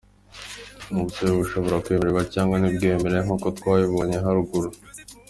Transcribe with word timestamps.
Ubusabe 0.91 1.31
bushobora 1.41 1.81
kwemerwa 1.83 2.21
cyangwa 2.33 2.55
ntibwemerwe 2.57 3.19
nk’uko 3.25 3.47
twabibonye 3.57 4.17
haruguru. 4.25 4.69